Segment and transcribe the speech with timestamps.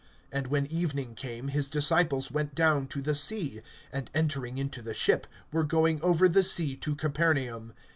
[0.33, 3.61] (16)And when evening came, his disciples went down to the sea,
[3.93, 7.71] (17)and entering into the ship, were going over the sea to Capernaum.